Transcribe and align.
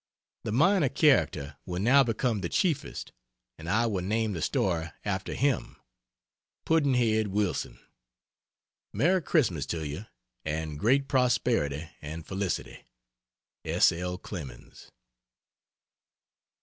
The 0.41 0.51
minor 0.51 0.89
character 0.89 1.57
will 1.63 1.79
now 1.79 2.01
become 2.03 2.41
the 2.41 2.49
chiefest, 2.49 3.11
and 3.59 3.69
I 3.69 3.85
will 3.85 4.01
name 4.01 4.33
the 4.33 4.41
story 4.41 4.89
after 5.05 5.35
him 5.35 5.75
"Puddn'head 6.65 7.27
Wilson." 7.27 7.77
Merry 8.91 9.21
Xmas 9.23 9.67
to 9.67 9.85
you, 9.85 10.07
and 10.43 10.79
great 10.79 11.07
prosperity 11.07 11.87
and 12.01 12.25
felicity! 12.25 12.87
S. 13.63 13.91
L. 13.91 14.17
CLEMENS. 14.17 14.89